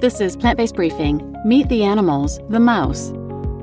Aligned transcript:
This 0.00 0.22
is 0.22 0.34
Plant 0.34 0.56
Based 0.56 0.76
Briefing 0.76 1.36
Meet 1.44 1.68
the 1.68 1.84
Animals, 1.84 2.40
the 2.48 2.58
Mouse 2.58 3.10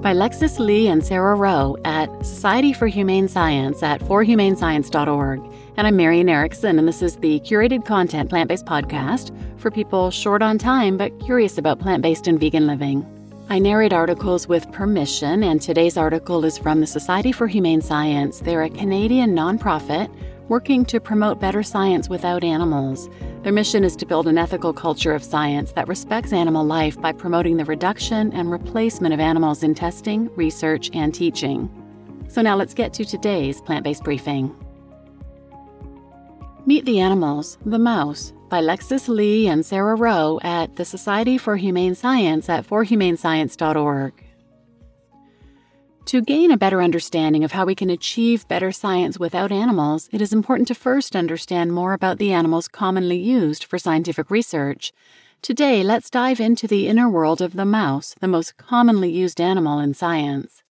by 0.03 0.13
Lexis 0.13 0.59
Ly 0.59 0.91
and 0.91 1.03
Sara 1.03 1.33
Roh 1.33 1.75
at 1.83 2.09
Society 2.23 2.73
for 2.73 2.85
Humane 2.85 3.27
Science 3.27 3.81
at 3.81 4.01
forhumanescience.org. 4.01 5.41
And 5.77 5.87
I'm 5.87 5.95
Marian 5.95 6.29
Erickson, 6.29 6.77
and 6.77 6.87
this 6.87 7.01
is 7.01 7.15
the 7.15 7.39
curated 7.39 7.85
content 7.85 8.29
plant 8.29 8.49
based 8.49 8.67
podcast 8.67 9.35
for 9.59 9.71
people 9.71 10.11
short 10.11 10.43
on 10.43 10.59
time 10.59 10.95
but 10.95 11.19
curious 11.19 11.57
about 11.57 11.79
plant 11.79 12.03
based 12.03 12.27
and 12.27 12.39
vegan 12.39 12.67
living. 12.67 13.03
I 13.49 13.57
narrate 13.57 13.91
articles 13.91 14.47
with 14.47 14.71
permission, 14.71 15.41
and 15.41 15.59
today's 15.59 15.97
article 15.97 16.45
is 16.45 16.59
from 16.59 16.81
the 16.81 16.87
Society 16.87 17.31
for 17.31 17.47
Humane 17.47 17.81
Science. 17.81 18.41
They're 18.41 18.61
a 18.61 18.69
Canadian 18.69 19.35
nonprofit 19.35 20.07
working 20.49 20.85
to 20.85 20.99
promote 20.99 21.39
better 21.39 21.63
science 21.63 22.09
without 22.09 22.43
animals. 22.43 23.09
Their 23.47 23.53
mission 23.53 23.85
is 23.85 23.95
to 23.95 24.05
build 24.05 24.27
an 24.27 24.37
ethical 24.37 24.73
culture 24.73 25.13
of 25.13 25.23
science 25.23 25.71
that 25.71 25.87
respects 25.87 26.33
animal 26.33 26.65
life 26.65 26.99
by 26.99 27.13
promoting 27.13 27.55
the 27.55 27.63
reduction 27.63 28.33
and 28.33 28.51
replacement 28.51 29.13
of 29.13 29.21
animals 29.21 29.63
in 29.63 29.73
testing, 29.73 30.29
research, 30.35 30.91
and 30.93 31.15
teaching. 31.15 31.69
So 32.27 32.41
now 32.41 32.57
let's 32.57 32.73
get 32.73 32.91
to 32.95 33.05
today's 33.05 33.61
plant 33.61 33.85
based 33.85 34.03
briefing. 34.03 34.53
Meet 36.65 36.83
the 36.83 36.99
Animals, 36.99 37.57
the 37.65 37.79
Mouse, 37.79 38.33
by 38.49 38.59
Lexis 38.59 39.07
Ly 39.07 39.49
and 39.49 39.65
Sara 39.65 39.95
Roh 39.95 40.41
at 40.43 40.75
the 40.75 40.83
Society 40.83 41.37
for 41.37 41.55
Humane 41.55 41.95
Science 41.95 42.49
at 42.49 42.67
forhumanescience.org. 42.67 44.26
To 46.07 46.21
gain 46.21 46.51
a 46.51 46.57
better 46.57 46.81
understanding 46.81 47.43
of 47.43 47.51
how 47.51 47.65
we 47.65 47.75
can 47.75 47.89
achieve 47.89 48.47
better 48.47 48.71
science 48.71 49.19
without 49.19 49.51
animals, 49.51 50.07
it 50.13 50.21
is 50.21 50.31
important 50.31 50.69
to 50.69 50.73
first 50.73 51.17
understand 51.17 51.73
more 51.73 51.91
about 51.91 52.17
the 52.17 52.31
animals 52.31 52.69
commonly 52.69 53.17
used 53.17 53.65
for 53.65 53.77
scientific 53.77 54.31
research. 54.31 54.93
Today, 55.41 55.83
let's 55.83 56.09
dive 56.09 56.39
into 56.39 56.65
the 56.65 56.87
inner 56.87 57.09
world 57.09 57.41
of 57.41 57.57
the 57.57 57.65
mouse, 57.65 58.15
the 58.21 58.27
most 58.29 58.55
commonly 58.55 59.11
used 59.11 59.41
animal 59.41 59.79
in 59.79 59.93
science. 59.93 60.63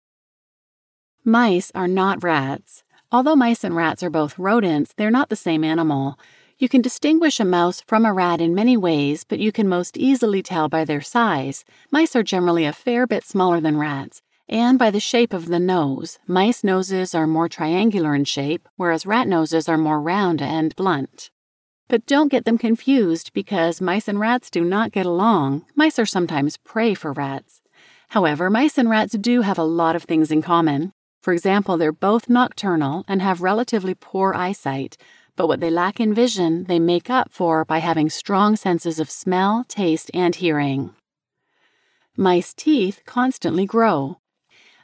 Mice 1.26 1.70
are 1.76 1.90
not 1.90 2.24
rats. 2.24 2.86
Although 3.12 3.36
mice 3.36 3.66
and 3.66 3.76
rats 3.76 4.04
are 4.04 4.10
both 4.10 4.40
rodents, 4.40 4.94
they're 4.96 5.12
not 5.12 5.28
the 5.28 5.36
same 5.36 5.66
animal. 5.66 6.18
You 6.58 6.70
can 6.70 6.82
distinguish 6.82 7.42
a 7.42 7.46
mouse 7.46 7.82
from 7.82 8.06
a 8.06 8.14
rat 8.14 8.40
in 8.40 8.56
many 8.56 8.78
ways, 8.78 9.26
but 9.26 9.40
you 9.40 9.52
can 9.52 9.68
most 9.68 9.98
easily 9.98 10.42
tell 10.42 10.70
by 10.70 10.86
their 10.86 11.02
size. 11.02 11.66
Mice 11.92 12.16
are 12.16 12.24
generally 12.24 12.64
a 12.64 12.72
fair 12.72 13.06
bit 13.06 13.26
smaller 13.26 13.60
than 13.60 13.78
rats, 13.78 14.22
and 14.48 14.78
by 14.78 14.92
the 14.92 15.00
shape 15.00 15.34
of 15.34 15.48
the 15.48 15.60
nose. 15.60 16.20
Mice 16.28 16.64
noses 16.64 17.16
are 17.16 17.28
more 17.28 17.50
triangular 17.50 18.14
in 18.16 18.26
shape, 18.26 18.68
whereas 18.76 19.06
rat 19.06 19.28
noses 19.28 19.68
are 19.68 19.78
more 19.78 20.00
round 20.00 20.42
and 20.42 20.76
blunt. 20.76 21.32
But 21.88 22.06
don't 22.06 22.32
get 22.32 22.46
them 22.46 22.58
confused 22.58 23.32
because 23.34 23.82
mice 23.82 24.08
and 24.08 24.20
rats 24.20 24.50
do 24.50 24.64
not 24.64 24.92
get 24.92 25.06
along. 25.06 25.66
Mice 25.76 26.00
are 26.00 26.06
sometimes 26.06 26.58
prey 26.58 26.94
for 26.94 27.14
rats. 27.14 27.62
However, 28.10 28.50
mice 28.50 28.78
and 28.78 28.90
rats 28.90 29.18
do 29.18 29.42
have 29.42 29.58
a 29.58 29.64
lot 29.64 29.96
of 29.96 30.04
things 30.04 30.32
in 30.32 30.42
common. 30.42 30.94
For 31.22 31.34
example, 31.34 31.78
they're 31.78 31.92
both 31.92 32.30
nocturnal 32.30 33.04
and 33.08 33.22
have 33.22 33.42
relatively 33.42 33.96
poor 33.96 34.34
eyesight, 34.34 34.98
but 35.36 35.48
what 35.48 35.60
they 35.60 35.70
lack 35.70 36.00
in 36.00 36.14
vision, 36.14 36.66
they 36.66 36.80
make 36.80 37.10
up 37.10 37.32
for 37.32 37.66
by 37.66 37.80
having 37.80 38.10
strong 38.10 38.56
senses 38.56 39.00
of 39.00 39.10
smell, 39.10 39.66
taste, 39.68 40.10
and 40.14 40.36
hearing. 40.36 40.94
Mice 42.16 42.54
teeth 42.54 43.02
constantly 43.06 43.66
grow. 43.66 44.18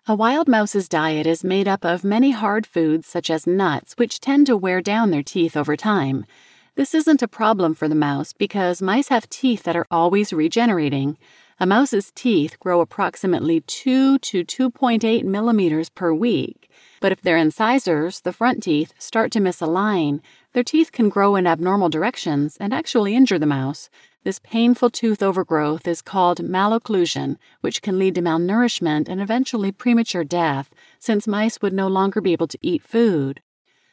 A 0.07 0.15
wild 0.15 0.47
mouse's 0.47 0.89
diet 0.89 1.27
is 1.27 1.43
made 1.43 1.67
up 1.67 1.85
of 1.85 2.03
many 2.03 2.31
hard 2.31 2.65
foods 2.65 3.07
such 3.07 3.29
as 3.29 3.45
nuts, 3.45 3.93
which 3.97 4.19
tend 4.19 4.47
to 4.47 4.57
wear 4.57 4.81
down 4.81 5.11
their 5.11 5.21
teeth 5.21 5.55
over 5.55 5.77
time. 5.77 6.25
This 6.73 6.95
isn't 6.95 7.21
a 7.21 7.27
problem 7.27 7.75
for 7.75 7.87
the 7.87 7.93
mouse 7.93 8.33
because 8.33 8.81
mice 8.81 9.09
have 9.09 9.29
teeth 9.29 9.61
that 9.61 9.75
are 9.75 9.85
always 9.91 10.33
regenerating. 10.33 11.19
A 11.59 11.67
mouse's 11.67 12.11
teeth 12.15 12.59
grow 12.59 12.81
approximately 12.81 13.61
2 13.61 14.17
to 14.17 14.43
2.8 14.43 15.23
millimeters 15.23 15.89
per 15.89 16.11
week. 16.11 16.71
But 16.99 17.11
if 17.11 17.21
they're 17.21 17.37
incisors, 17.37 18.21
the 18.21 18.33
front 18.33 18.63
teeth, 18.63 18.93
start 18.97 19.31
to 19.33 19.39
misalign, 19.39 20.21
their 20.53 20.63
teeth 20.63 20.91
can 20.91 21.09
grow 21.09 21.35
in 21.35 21.45
abnormal 21.45 21.89
directions 21.89 22.57
and 22.59 22.73
actually 22.73 23.15
injure 23.15 23.37
the 23.37 23.45
mouse. 23.45 23.91
This 24.23 24.39
painful 24.39 24.91
tooth 24.91 25.23
overgrowth 25.23 25.87
is 25.87 26.03
called 26.03 26.37
malocclusion, 26.39 27.37
which 27.61 27.81
can 27.81 27.97
lead 27.97 28.13
to 28.15 28.21
malnourishment 28.21 29.09
and 29.09 29.19
eventually 29.19 29.71
premature 29.71 30.23
death, 30.23 30.69
since 30.99 31.27
mice 31.27 31.59
would 31.61 31.73
no 31.73 31.87
longer 31.87 32.21
be 32.21 32.31
able 32.31 32.47
to 32.47 32.59
eat 32.61 32.83
food. 32.83 33.41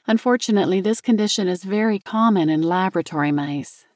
Unfortunately, 0.06 0.82
this 0.82 1.00
condition 1.00 1.48
is 1.48 1.64
very 1.64 1.98
common 1.98 2.50
in 2.50 2.60
laboratory 2.60 3.32
mice. 3.32 3.86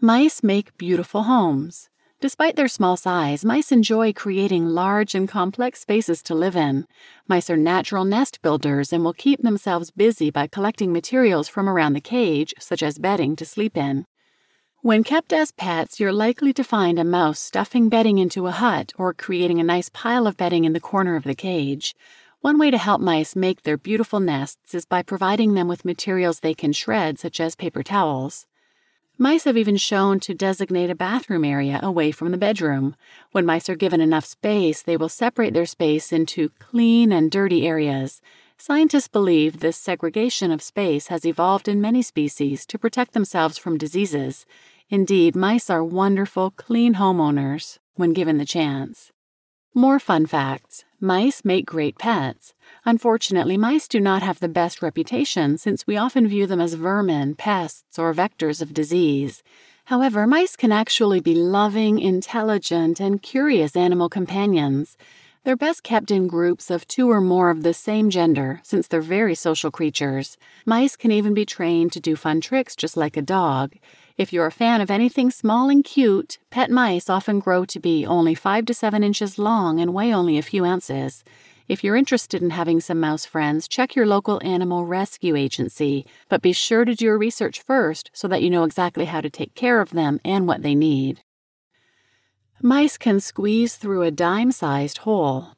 Mice 0.00 0.44
make 0.44 0.76
beautiful 0.78 1.24
homes. 1.24 1.88
Despite 2.20 2.54
their 2.54 2.68
small 2.68 2.96
size, 2.96 3.44
mice 3.44 3.72
enjoy 3.72 4.12
creating 4.12 4.68
large 4.68 5.12
and 5.12 5.28
complex 5.28 5.80
spaces 5.80 6.22
to 6.22 6.36
live 6.36 6.54
in. 6.54 6.86
Mice 7.26 7.50
are 7.50 7.56
natural 7.56 8.04
nest 8.04 8.40
builders 8.42 8.92
and 8.92 9.02
will 9.02 9.12
keep 9.12 9.42
themselves 9.42 9.90
busy 9.90 10.30
by 10.30 10.46
collecting 10.46 10.92
materials 10.92 11.48
from 11.48 11.68
around 11.68 11.94
the 11.94 12.00
cage, 12.00 12.54
such 12.60 12.80
as 12.80 12.98
bedding 12.98 13.34
to 13.34 13.44
sleep 13.44 13.76
in. 13.76 14.06
When 14.82 15.04
kept 15.04 15.32
as 15.32 15.52
pets, 15.52 16.00
you're 16.00 16.12
likely 16.12 16.52
to 16.54 16.64
find 16.64 16.98
a 16.98 17.04
mouse 17.04 17.38
stuffing 17.38 17.88
bedding 17.88 18.18
into 18.18 18.48
a 18.48 18.50
hut 18.50 18.92
or 18.98 19.14
creating 19.14 19.60
a 19.60 19.62
nice 19.62 19.88
pile 19.88 20.26
of 20.26 20.36
bedding 20.36 20.64
in 20.64 20.72
the 20.72 20.80
corner 20.80 21.14
of 21.14 21.22
the 21.22 21.36
cage. 21.36 21.94
One 22.40 22.58
way 22.58 22.72
to 22.72 22.78
help 22.78 23.00
mice 23.00 23.36
make 23.36 23.62
their 23.62 23.76
beautiful 23.76 24.18
nests 24.18 24.74
is 24.74 24.84
by 24.84 25.04
providing 25.04 25.54
them 25.54 25.68
with 25.68 25.84
materials 25.84 26.40
they 26.40 26.52
can 26.52 26.72
shred, 26.72 27.20
such 27.20 27.38
as 27.38 27.54
paper 27.54 27.84
towels. 27.84 28.48
Mice 29.16 29.44
have 29.44 29.56
even 29.56 29.76
shown 29.76 30.18
to 30.18 30.34
designate 30.34 30.90
a 30.90 30.96
bathroom 30.96 31.44
area 31.44 31.78
away 31.80 32.10
from 32.10 32.32
the 32.32 32.36
bedroom. 32.36 32.96
When 33.30 33.46
mice 33.46 33.68
are 33.68 33.76
given 33.76 34.00
enough 34.00 34.24
space, 34.24 34.82
they 34.82 34.96
will 34.96 35.08
separate 35.08 35.54
their 35.54 35.64
space 35.64 36.12
into 36.12 36.48
clean 36.58 37.12
and 37.12 37.30
dirty 37.30 37.68
areas. 37.68 38.20
Scientists 38.58 39.08
believe 39.08 39.58
this 39.58 39.76
segregation 39.76 40.52
of 40.52 40.62
space 40.62 41.08
has 41.08 41.24
evolved 41.24 41.66
in 41.66 41.80
many 41.80 42.00
species 42.00 42.64
to 42.66 42.78
protect 42.78 43.12
themselves 43.12 43.58
from 43.58 43.76
diseases. 43.76 44.46
Indeed, 44.92 45.34
mice 45.34 45.70
are 45.70 45.82
wonderful, 45.82 46.50
clean 46.50 46.96
homeowners 46.96 47.78
when 47.94 48.12
given 48.12 48.36
the 48.36 48.44
chance. 48.44 49.10
More 49.74 49.98
fun 49.98 50.26
facts 50.26 50.84
mice 51.00 51.46
make 51.46 51.64
great 51.64 51.96
pets. 51.96 52.52
Unfortunately, 52.84 53.56
mice 53.56 53.88
do 53.88 53.98
not 53.98 54.22
have 54.22 54.38
the 54.40 54.50
best 54.50 54.82
reputation 54.82 55.56
since 55.56 55.86
we 55.86 55.96
often 55.96 56.28
view 56.28 56.46
them 56.46 56.60
as 56.60 56.74
vermin, 56.74 57.36
pests, 57.36 57.98
or 57.98 58.12
vectors 58.12 58.60
of 58.60 58.74
disease. 58.74 59.42
However, 59.86 60.26
mice 60.26 60.56
can 60.56 60.72
actually 60.72 61.20
be 61.20 61.34
loving, 61.34 61.98
intelligent, 61.98 63.00
and 63.00 63.22
curious 63.22 63.74
animal 63.74 64.10
companions. 64.10 64.98
They're 65.44 65.56
best 65.56 65.82
kept 65.82 66.10
in 66.10 66.28
groups 66.28 66.70
of 66.70 66.86
two 66.86 67.10
or 67.10 67.22
more 67.22 67.48
of 67.48 67.62
the 67.62 67.72
same 67.72 68.10
gender, 68.10 68.60
since 68.62 68.86
they're 68.86 69.00
very 69.00 69.34
social 69.34 69.70
creatures. 69.70 70.36
Mice 70.66 70.96
can 70.96 71.10
even 71.10 71.32
be 71.32 71.46
trained 71.46 71.92
to 71.92 72.00
do 72.00 72.14
fun 72.14 72.42
tricks 72.42 72.76
just 72.76 72.96
like 72.96 73.16
a 73.16 73.22
dog. 73.22 73.72
If 74.22 74.32
you're 74.32 74.46
a 74.46 74.52
fan 74.52 74.80
of 74.80 74.88
anything 74.88 75.32
small 75.32 75.68
and 75.68 75.82
cute, 75.82 76.38
pet 76.48 76.70
mice 76.70 77.10
often 77.10 77.40
grow 77.40 77.64
to 77.64 77.80
be 77.80 78.06
only 78.06 78.36
5 78.36 78.66
to 78.66 78.72
7 78.72 79.02
inches 79.02 79.36
long 79.36 79.80
and 79.80 79.92
weigh 79.92 80.14
only 80.14 80.38
a 80.38 80.42
few 80.42 80.64
ounces. 80.64 81.24
If 81.66 81.82
you're 81.82 81.96
interested 81.96 82.40
in 82.40 82.50
having 82.50 82.78
some 82.78 83.00
mouse 83.00 83.24
friends, 83.24 83.66
check 83.66 83.96
your 83.96 84.06
local 84.06 84.40
animal 84.44 84.86
rescue 84.86 85.34
agency, 85.34 86.06
but 86.28 86.40
be 86.40 86.52
sure 86.52 86.84
to 86.84 86.94
do 86.94 87.06
your 87.06 87.18
research 87.18 87.62
first 87.62 88.12
so 88.14 88.28
that 88.28 88.42
you 88.42 88.48
know 88.48 88.62
exactly 88.62 89.06
how 89.06 89.20
to 89.20 89.28
take 89.28 89.56
care 89.56 89.80
of 89.80 89.90
them 89.90 90.20
and 90.24 90.46
what 90.46 90.62
they 90.62 90.76
need. 90.76 91.24
Mice 92.60 92.96
can 92.96 93.18
squeeze 93.18 93.74
through 93.74 94.02
a 94.02 94.12
dime 94.12 94.52
sized 94.52 94.98
hole. 94.98 95.56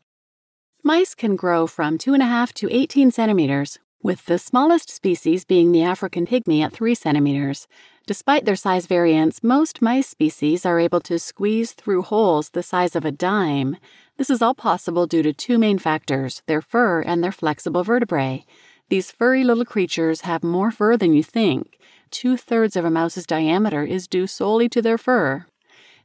Mice 0.83 1.15
can 1.15 1.37
grow 1.37 1.67
from 1.67 1.99
2.5 1.99 2.55
to 2.55 2.75
18 2.75 3.11
centimeters, 3.11 3.79
with 4.05 4.27
the 4.27 4.39
smallest 4.39 4.91
species 4.91 5.47
being 5.47 5.73
the 5.73 5.83
African 5.83 6.27
pygmy 6.27 6.63
at 6.63 6.75
3 6.75 6.95
centimeters. 6.95 7.67
Despite 8.07 8.45
their 8.45 8.55
size 8.55 8.85
variance, 8.87 9.43
most 9.43 9.81
mice 9.81 10.07
species 10.07 10.67
are 10.67 10.79
able 10.79 11.01
to 11.01 11.19
squeeze 11.19 11.73
through 11.73 12.03
holes 12.03 12.51
the 12.51 12.63
size 12.63 12.95
of 12.95 13.07
a 13.07 13.11
dime. 13.11 13.79
This 14.19 14.29
is 14.29 14.43
all 14.43 14.53
possible 14.55 15.07
due 15.07 15.23
to 15.23 15.33
two 15.33 15.57
main 15.57 15.79
factors 15.79 16.43
their 16.47 16.61
fur 16.61 17.01
and 17.01 17.25
their 17.25 17.33
flexible 17.33 17.83
vertebrae. 17.83 18.45
These 18.91 19.11
furry 19.11 19.43
little 19.43 19.65
creatures 19.65 20.21
have 20.21 20.45
more 20.45 20.71
fur 20.71 20.99
than 20.99 21.15
you 21.15 21.23
think. 21.23 21.79
Two 22.11 22.37
thirds 22.37 22.77
of 22.77 22.85
a 22.85 22.91
mouse's 22.91 23.25
diameter 23.25 23.85
is 23.85 24.07
due 24.07 24.27
solely 24.27 24.69
to 24.69 24.83
their 24.83 24.99
fur. 24.99 25.47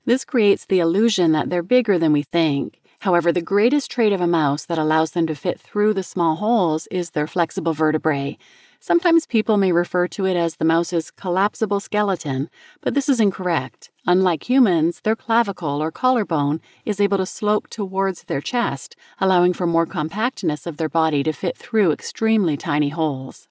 This 0.05 0.23
creates 0.23 0.65
the 0.65 0.79
illusion 0.79 1.33
that 1.33 1.49
they're 1.49 1.61
bigger 1.61 1.99
than 1.99 2.13
we 2.13 2.23
think. 2.23 2.79
However, 2.99 3.31
the 3.31 3.41
greatest 3.41 3.89
trait 3.89 4.11
of 4.11 4.19
a 4.19 4.27
mouse 4.27 4.65
that 4.65 4.77
allows 4.77 5.11
them 5.11 5.25
to 5.27 5.35
fit 5.35 5.59
through 5.59 5.93
the 5.93 6.03
small 6.03 6.35
holes 6.35 6.87
is 6.87 7.11
their 7.11 7.27
flexible 7.27 7.73
vertebrae. 7.73 8.37
Sometimes 8.81 9.25
people 9.25 9.57
may 9.57 9.71
refer 9.71 10.07
to 10.09 10.25
it 10.25 10.35
as 10.35 10.55
the 10.55 10.65
mouse's 10.65 11.11
collapsible 11.11 11.79
skeleton, 11.79 12.49
but 12.81 12.93
this 12.93 13.09
is 13.09 13.19
incorrect. 13.19 13.89
Unlike 14.05 14.49
humans, 14.49 15.01
their 15.01 15.15
clavicle 15.15 15.81
or 15.81 15.91
collarbone 15.91 16.61
is 16.85 16.99
able 16.99 17.17
to 17.17 17.25
slope 17.25 17.69
towards 17.69 18.23
their 18.23 18.41
chest, 18.41 18.95
allowing 19.19 19.53
for 19.53 19.67
more 19.67 19.85
compactness 19.85 20.65
of 20.65 20.77
their 20.77 20.89
body 20.89 21.23
to 21.23 21.33
fit 21.33 21.57
through 21.57 21.91
extremely 21.91 22.57
tiny 22.57 22.89
holes. 22.89 23.47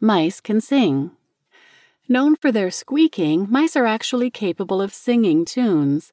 Mice 0.00 0.40
can 0.40 0.60
sing. 0.60 1.12
Known 2.08 2.34
for 2.34 2.50
their 2.50 2.70
squeaking, 2.70 3.46
mice 3.50 3.76
are 3.76 3.86
actually 3.86 4.30
capable 4.30 4.82
of 4.82 4.92
singing 4.92 5.44
tunes. 5.44 6.12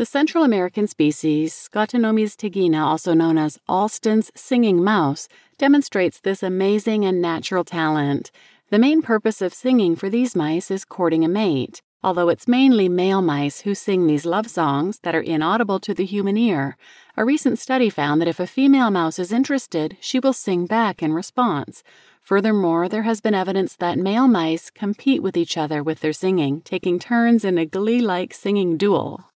The 0.00 0.06
Central 0.06 0.44
American 0.44 0.86
species, 0.86 1.52
Scotinomys 1.52 2.34
teguina, 2.34 2.82
also 2.82 3.12
known 3.12 3.36
as 3.36 3.58
Alston's 3.68 4.32
singing 4.34 4.82
mouse, 4.82 5.28
demonstrates 5.58 6.18
this 6.18 6.42
amazing 6.42 7.04
and 7.04 7.20
natural 7.20 7.64
talent. 7.64 8.30
The 8.70 8.78
main 8.78 9.02
purpose 9.02 9.42
of 9.42 9.52
singing 9.52 9.96
for 9.96 10.08
these 10.08 10.34
mice 10.34 10.70
is 10.70 10.86
courting 10.86 11.22
a 11.22 11.28
mate, 11.28 11.82
although 12.02 12.30
it's 12.30 12.48
mainly 12.48 12.88
male 12.88 13.20
mice 13.20 13.60
who 13.60 13.74
sing 13.74 14.06
these 14.06 14.24
love 14.24 14.48
songs 14.48 15.00
that 15.00 15.14
are 15.14 15.20
inaudible 15.20 15.78
to 15.80 15.92
the 15.92 16.06
human 16.06 16.38
ear. 16.38 16.78
A 17.18 17.24
recent 17.26 17.58
study 17.58 17.90
found 17.90 18.22
that 18.22 18.28
if 18.28 18.40
a 18.40 18.46
female 18.46 18.90
mouse 18.90 19.18
is 19.18 19.32
interested, 19.32 19.98
she 20.00 20.18
will 20.18 20.32
sing 20.32 20.64
back 20.64 21.02
in 21.02 21.12
response. 21.12 21.82
Furthermore, 22.22 22.88
there 22.88 23.02
has 23.02 23.20
been 23.20 23.34
evidence 23.34 23.76
that 23.76 23.98
male 23.98 24.28
mice 24.28 24.70
compete 24.70 25.22
with 25.22 25.36
each 25.36 25.58
other 25.58 25.82
with 25.82 26.00
their 26.00 26.14
singing, 26.14 26.62
taking 26.62 26.98
turns 26.98 27.44
in 27.44 27.58
a 27.58 27.66
glee 27.66 28.00
like 28.00 28.32
singing 28.32 28.78
duel. 28.78 29.26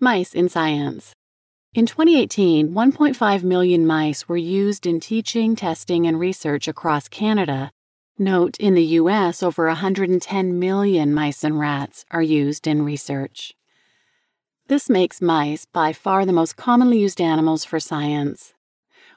Mice 0.00 0.32
in 0.32 0.48
Science 0.48 1.12
In 1.74 1.84
2018, 1.84 2.68
1.5 2.68 3.42
million 3.42 3.84
mice 3.84 4.28
were 4.28 4.36
used 4.36 4.86
in 4.86 5.00
teaching, 5.00 5.56
testing, 5.56 6.06
and 6.06 6.20
research 6.20 6.68
across 6.68 7.08
Canada. 7.08 7.72
Note 8.16 8.56
in 8.58 8.74
the 8.74 8.84
US, 9.00 9.42
over 9.42 9.66
110 9.66 10.56
million 10.56 11.12
mice 11.12 11.42
and 11.42 11.58
rats 11.58 12.04
are 12.12 12.22
used 12.22 12.68
in 12.68 12.84
research. 12.84 13.54
This 14.68 14.88
makes 14.88 15.20
mice 15.20 15.64
by 15.64 15.92
far 15.92 16.24
the 16.24 16.32
most 16.32 16.56
commonly 16.56 17.00
used 17.00 17.20
animals 17.20 17.64
for 17.64 17.80
science. 17.80 18.54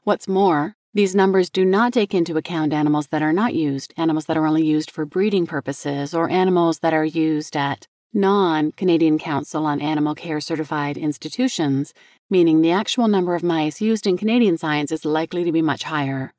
What's 0.03 0.27
more, 0.27 0.73
these 0.95 1.13
numbers 1.13 1.51
do 1.51 1.63
not 1.63 1.93
take 1.93 2.15
into 2.15 2.37
account 2.37 2.73
animals 2.73 3.09
that 3.09 3.21
are 3.21 3.33
not 3.33 3.53
used, 3.53 3.93
animals 3.97 4.25
that 4.25 4.37
are 4.37 4.47
only 4.47 4.65
used 4.65 4.89
for 4.89 5.05
breeding 5.05 5.45
purposes, 5.45 6.15
or 6.15 6.27
animals 6.27 6.79
that 6.79 6.95
are 6.95 7.05
used 7.05 7.55
at 7.55 7.87
non 8.13 8.71
Canadian 8.73 9.17
Council 9.17 9.65
on 9.65 9.81
Animal 9.81 10.15
Care 10.15 10.41
certified 10.41 10.97
institutions, 10.97 11.93
meaning 12.29 12.61
the 12.61 12.71
actual 12.71 13.07
number 13.07 13.35
of 13.35 13.43
mice 13.43 13.79
used 13.79 14.05
in 14.05 14.17
Canadian 14.17 14.57
science 14.57 14.91
is 14.91 15.05
likely 15.05 15.43
to 15.43 15.51
be 15.51 15.61
much 15.61 15.83
higher. 15.83 16.33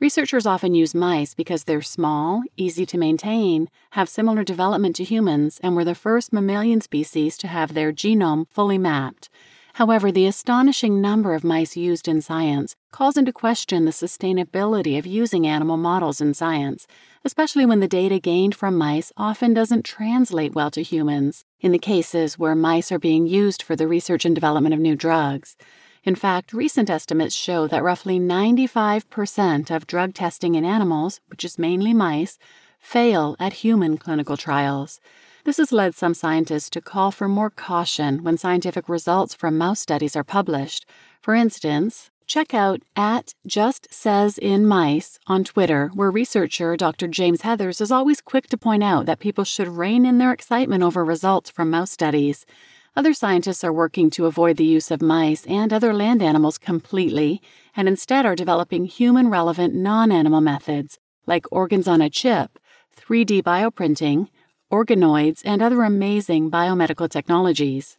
Researchers 0.00 0.46
often 0.46 0.74
use 0.74 0.96
mice 0.96 1.32
because 1.32 1.62
they're 1.62 1.80
small, 1.80 2.42
easy 2.56 2.84
to 2.86 2.98
maintain, 2.98 3.68
have 3.90 4.08
similar 4.08 4.42
development 4.42 4.96
to 4.96 5.04
humans, 5.04 5.60
and 5.62 5.76
were 5.76 5.84
the 5.84 5.94
first 5.94 6.32
mammalian 6.32 6.80
species 6.80 7.38
to 7.38 7.46
have 7.46 7.72
their 7.72 7.92
genome 7.92 8.48
fully 8.50 8.78
mapped. 8.78 9.28
However, 9.74 10.12
the 10.12 10.26
astonishing 10.26 11.00
number 11.00 11.32
of 11.34 11.44
mice 11.44 11.76
used 11.76 12.06
in 12.06 12.20
science 12.20 12.76
calls 12.90 13.16
into 13.16 13.32
question 13.32 13.84
the 13.86 13.90
sustainability 13.90 14.98
of 14.98 15.06
using 15.06 15.46
animal 15.46 15.78
models 15.78 16.20
in 16.20 16.34
science, 16.34 16.86
especially 17.24 17.64
when 17.64 17.80
the 17.80 17.88
data 17.88 18.18
gained 18.18 18.54
from 18.54 18.76
mice 18.76 19.12
often 19.16 19.54
doesn't 19.54 19.84
translate 19.84 20.54
well 20.54 20.70
to 20.70 20.82
humans, 20.82 21.44
in 21.60 21.72
the 21.72 21.78
cases 21.78 22.38
where 22.38 22.54
mice 22.54 22.92
are 22.92 22.98
being 22.98 23.26
used 23.26 23.62
for 23.62 23.74
the 23.74 23.88
research 23.88 24.26
and 24.26 24.34
development 24.34 24.74
of 24.74 24.80
new 24.80 24.94
drugs. 24.94 25.56
In 26.04 26.16
fact, 26.16 26.52
recent 26.52 26.90
estimates 26.90 27.34
show 27.34 27.66
that 27.68 27.82
roughly 27.82 28.18
95% 28.18 29.70
of 29.70 29.86
drug 29.86 30.12
testing 30.12 30.54
in 30.54 30.64
animals, 30.66 31.20
which 31.28 31.44
is 31.44 31.58
mainly 31.58 31.94
mice, 31.94 32.38
fail 32.78 33.36
at 33.38 33.52
human 33.54 33.96
clinical 33.96 34.36
trials. 34.36 35.00
This 35.44 35.56
has 35.56 35.72
led 35.72 35.96
some 35.96 36.14
scientists 36.14 36.70
to 36.70 36.80
call 36.80 37.10
for 37.10 37.26
more 37.26 37.50
caution 37.50 38.22
when 38.22 38.38
scientific 38.38 38.88
results 38.88 39.34
from 39.34 39.58
mouse 39.58 39.80
studies 39.80 40.14
are 40.14 40.22
published. 40.22 40.86
For 41.20 41.34
instance, 41.34 42.12
check 42.28 42.54
out 42.54 42.80
at 42.94 43.34
Just 43.44 43.92
Says 43.92 44.38
in 44.38 44.68
Mice 44.68 45.18
on 45.26 45.42
Twitter, 45.42 45.90
where 45.94 46.12
researcher 46.12 46.76
Dr. 46.76 47.08
James 47.08 47.42
Heathers 47.42 47.80
is 47.80 47.90
always 47.90 48.20
quick 48.20 48.46
to 48.50 48.56
point 48.56 48.84
out 48.84 49.06
that 49.06 49.18
people 49.18 49.42
should 49.42 49.66
rein 49.66 50.06
in 50.06 50.18
their 50.18 50.32
excitement 50.32 50.84
over 50.84 51.04
results 51.04 51.50
from 51.50 51.70
mouse 51.70 51.90
studies. 51.90 52.46
Other 52.94 53.12
scientists 53.12 53.64
are 53.64 53.72
working 53.72 54.10
to 54.10 54.26
avoid 54.26 54.58
the 54.58 54.64
use 54.64 54.92
of 54.92 55.02
mice 55.02 55.44
and 55.46 55.72
other 55.72 55.92
land 55.92 56.22
animals 56.22 56.56
completely, 56.56 57.42
and 57.74 57.88
instead 57.88 58.24
are 58.24 58.36
developing 58.36 58.84
human 58.84 59.28
relevant 59.28 59.74
non 59.74 60.12
animal 60.12 60.40
methods 60.40 61.00
like 61.26 61.46
organs 61.50 61.88
on 61.88 62.00
a 62.00 62.08
chip, 62.08 62.60
3D 62.96 63.42
bioprinting, 63.42 64.28
organoids, 64.72 65.42
and 65.44 65.60
other 65.60 65.82
amazing 65.82 66.50
biomedical 66.50 67.08
technologies. 67.08 67.98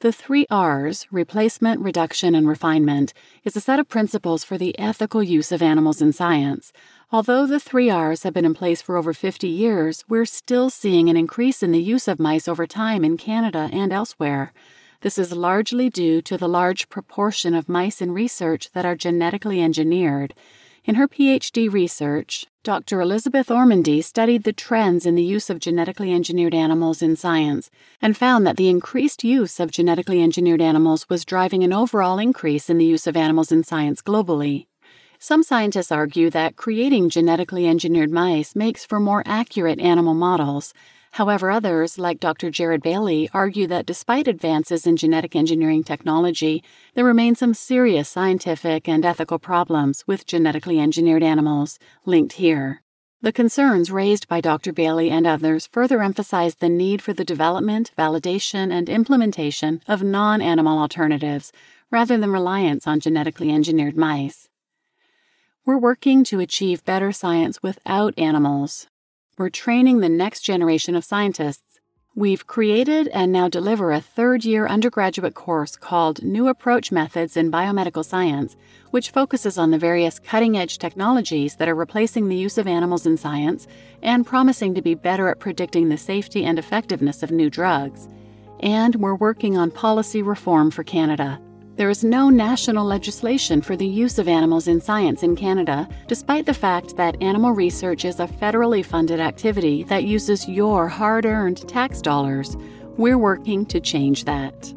The 0.00 0.12
three 0.12 0.44
R's, 0.50 1.06
replacement, 1.10 1.80
reduction, 1.80 2.34
and 2.34 2.46
refinement, 2.46 3.14
is 3.44 3.56
a 3.56 3.60
set 3.60 3.78
of 3.78 3.88
principles 3.88 4.42
for 4.44 4.58
the 4.58 4.78
ethical 4.78 5.22
use 5.22 5.52
of 5.52 5.62
animals 5.62 6.02
in 6.02 6.12
science. 6.12 6.72
Although 7.12 7.46
the 7.46 7.60
three 7.60 7.88
R's 7.88 8.24
have 8.24 8.34
been 8.34 8.44
in 8.44 8.52
place 8.52 8.82
for 8.82 8.96
over 8.96 9.14
50 9.14 9.46
years, 9.48 10.04
we're 10.08 10.26
still 10.26 10.68
seeing 10.68 11.08
an 11.08 11.16
increase 11.16 11.62
in 11.62 11.70
the 11.70 11.80
use 11.82 12.08
of 12.08 12.18
mice 12.18 12.48
over 12.48 12.66
time 12.66 13.04
in 13.04 13.16
Canada 13.16 13.70
and 13.72 13.92
elsewhere. 13.92 14.52
This 15.02 15.16
is 15.16 15.32
largely 15.32 15.88
due 15.88 16.20
to 16.22 16.36
the 16.36 16.48
large 16.48 16.88
proportion 16.88 17.54
of 17.54 17.68
mice 17.68 18.02
in 18.02 18.12
research 18.12 18.72
that 18.72 18.84
are 18.84 18.96
genetically 18.96 19.62
engineered. 19.62 20.34
In 20.86 20.96
her 20.96 21.08
PhD 21.08 21.72
research, 21.72 22.44
Dr. 22.62 23.00
Elizabeth 23.00 23.48
Ormandy 23.48 24.04
studied 24.04 24.44
the 24.44 24.52
trends 24.52 25.06
in 25.06 25.14
the 25.14 25.22
use 25.22 25.48
of 25.48 25.58
genetically 25.58 26.12
engineered 26.12 26.52
animals 26.54 27.00
in 27.00 27.16
science 27.16 27.70
and 28.02 28.14
found 28.14 28.46
that 28.46 28.58
the 28.58 28.68
increased 28.68 29.24
use 29.24 29.58
of 29.58 29.70
genetically 29.70 30.22
engineered 30.22 30.60
animals 30.60 31.08
was 31.08 31.24
driving 31.24 31.64
an 31.64 31.72
overall 31.72 32.18
increase 32.18 32.68
in 32.68 32.76
the 32.76 32.84
use 32.84 33.06
of 33.06 33.16
animals 33.16 33.50
in 33.50 33.64
science 33.64 34.02
globally. 34.02 34.66
Some 35.18 35.42
scientists 35.42 35.90
argue 35.90 36.28
that 36.28 36.56
creating 36.56 37.08
genetically 37.08 37.66
engineered 37.66 38.10
mice 38.10 38.54
makes 38.54 38.84
for 38.84 39.00
more 39.00 39.22
accurate 39.24 39.80
animal 39.80 40.12
models, 40.12 40.74
However, 41.14 41.48
others, 41.48 41.96
like 41.96 42.18
Dr. 42.18 42.50
Jarrod 42.50 42.82
Bailey, 42.82 43.30
argue 43.32 43.68
that 43.68 43.86
despite 43.86 44.26
advances 44.26 44.84
in 44.84 44.96
genetic 44.96 45.36
engineering 45.36 45.84
technology, 45.84 46.60
there 46.94 47.04
remain 47.04 47.36
some 47.36 47.54
serious 47.54 48.08
scientific 48.08 48.88
and 48.88 49.04
ethical 49.04 49.38
problems 49.38 50.02
with 50.08 50.26
genetically 50.26 50.80
engineered 50.80 51.22
animals, 51.22 51.78
linked 52.04 52.32
here. 52.32 52.82
The 53.22 53.30
concerns 53.30 53.92
raised 53.92 54.26
by 54.26 54.40
Dr. 54.40 54.72
Bailey 54.72 55.08
and 55.08 55.24
others 55.24 55.68
further 55.68 56.02
emphasize 56.02 56.56
the 56.56 56.68
need 56.68 57.00
for 57.00 57.12
the 57.12 57.24
development, 57.24 57.92
validation, 57.96 58.72
and 58.72 58.88
implementation 58.88 59.82
of 59.86 60.02
non 60.02 60.42
animal 60.42 60.80
alternatives 60.80 61.52
rather 61.92 62.18
than 62.18 62.32
reliance 62.32 62.88
on 62.88 62.98
genetically 62.98 63.52
engineered 63.52 63.96
mice. 63.96 64.48
We're 65.64 65.78
working 65.78 66.24
to 66.24 66.40
achieve 66.40 66.84
better 66.84 67.12
science 67.12 67.62
without 67.62 68.18
animals, 68.18 68.88
we're 69.36 69.50
training 69.50 69.98
the 69.98 70.08
next 70.08 70.42
generation 70.42 70.94
of 70.94 71.04
scientists. 71.04 71.80
We've 72.14 72.46
created 72.46 73.08
and 73.08 73.32
now 73.32 73.48
deliver 73.48 73.90
a 73.90 74.00
third 74.00 74.44
year 74.44 74.68
undergraduate 74.68 75.34
course 75.34 75.74
called 75.74 76.22
New 76.22 76.46
Approach 76.46 76.92
Methods 76.92 77.36
in 77.36 77.50
Biomedical 77.50 78.04
Science, 78.04 78.54
which 78.92 79.10
focuses 79.10 79.58
on 79.58 79.72
the 79.72 79.78
various 79.78 80.20
cutting 80.20 80.56
edge 80.56 80.78
technologies 80.78 81.56
that 81.56 81.68
are 81.68 81.74
replacing 81.74 82.28
the 82.28 82.36
use 82.36 82.58
of 82.58 82.68
animals 82.68 83.06
in 83.06 83.16
science 83.16 83.66
and 84.02 84.24
promising 84.24 84.74
to 84.74 84.82
be 84.82 84.94
better 84.94 85.28
at 85.28 85.40
predicting 85.40 85.88
the 85.88 85.98
safety 85.98 86.44
and 86.44 86.56
effectiveness 86.56 87.24
of 87.24 87.32
new 87.32 87.50
drugs. 87.50 88.08
And 88.60 88.94
we're 88.94 89.16
working 89.16 89.58
on 89.58 89.72
policy 89.72 90.22
reform 90.22 90.70
for 90.70 90.84
Canada. 90.84 91.40
There 91.76 91.90
is 91.90 92.04
no 92.04 92.30
national 92.30 92.86
legislation 92.86 93.60
for 93.60 93.74
the 93.74 93.86
use 93.86 94.20
of 94.20 94.28
animals 94.28 94.68
in 94.68 94.80
science 94.80 95.24
in 95.24 95.34
Canada, 95.34 95.88
despite 96.06 96.46
the 96.46 96.54
fact 96.54 96.96
that 96.96 97.20
animal 97.20 97.50
research 97.50 98.04
is 98.04 98.20
a 98.20 98.28
federally 98.28 98.84
funded 98.84 99.18
activity 99.18 99.82
that 99.84 100.04
uses 100.04 100.48
your 100.48 100.86
hard 100.86 101.26
earned 101.26 101.68
tax 101.68 102.00
dollars. 102.00 102.56
We're 102.96 103.18
working 103.18 103.66
to 103.66 103.80
change 103.80 104.24
that. 104.24 104.72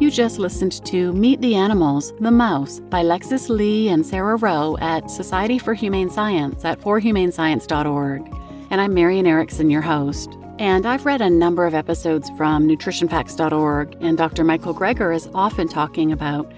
You 0.00 0.10
just 0.10 0.38
listened 0.38 0.82
to 0.86 1.12
Meet 1.12 1.42
the 1.42 1.56
Animals, 1.56 2.14
The 2.20 2.30
Mouse 2.30 2.80
by 2.80 3.02
Lexis 3.02 3.50
Ly 3.50 3.92
and 3.92 4.04
Sara 4.04 4.36
Roh 4.36 4.78
at 4.80 5.10
Society 5.10 5.58
for 5.58 5.74
Humane 5.74 6.08
Science 6.08 6.64
at 6.64 6.80
forhumanescience.org. 6.80 8.34
And 8.70 8.80
I'm 8.80 8.94
Marian 8.94 9.26
Erickson, 9.26 9.68
your 9.68 9.82
host. 9.82 10.38
And 10.58 10.86
I've 10.86 11.04
read 11.04 11.20
a 11.20 11.28
number 11.28 11.66
of 11.66 11.74
episodes 11.74 12.30
from 12.30 12.66
nutritionfacts.org, 12.66 13.96
and 14.00 14.16
Dr. 14.16 14.42
Michael 14.42 14.74
Greger 14.74 15.14
is 15.14 15.28
often 15.34 15.68
talking 15.68 16.10
about 16.10 16.50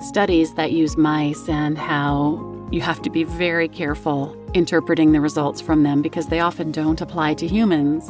studies 0.00 0.54
that 0.54 0.72
use 0.72 0.96
mice 0.96 1.48
and 1.48 1.76
how 1.76 2.68
you 2.70 2.80
have 2.80 3.02
to 3.02 3.10
be 3.10 3.24
very 3.24 3.68
careful 3.68 4.34
interpreting 4.54 5.12
the 5.12 5.20
results 5.20 5.60
from 5.60 5.82
them 5.82 6.00
because 6.00 6.28
they 6.28 6.40
often 6.40 6.72
don't 6.72 7.00
apply 7.02 7.34
to 7.34 7.46
humans. 7.46 8.08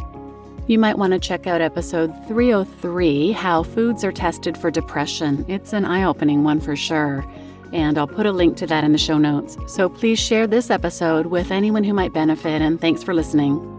You 0.69 0.79
might 0.79 0.97
want 0.97 1.13
to 1.13 1.19
check 1.19 1.49
out 1.49 1.61
episode 1.61 2.15
303 2.29 3.33
How 3.33 3.65
Foods 3.65 4.05
Are 4.05 4.13
Tested 4.13 4.57
for 4.57 4.71
Depression. 4.71 5.45
It's 5.49 5.73
an 5.73 5.85
eye 5.85 6.05
opening 6.05 6.45
one 6.45 6.61
for 6.61 6.77
sure. 6.77 7.27
And 7.73 7.99
I'll 7.99 8.07
put 8.07 8.27
a 8.27 8.33
link 8.33 8.57
to 8.59 8.67
that 8.69 8.85
in 8.85 8.93
the 8.93 8.99
show 8.99 9.19
notes. 9.19 9.57
So 9.67 9.89
please 9.89 10.21
share 10.21 10.47
this 10.47 10.71
episode 10.71 11.27
with 11.27 11.51
anyone 11.51 11.83
who 11.83 11.95
might 11.95 12.13
benefit, 12.13 12.63
and 12.63 12.81
thanks 12.81 13.03
for 13.03 13.13
listening. 13.13 13.72